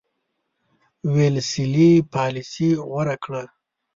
[1.13, 3.43] ویلسلي پالیسي غوره کړه.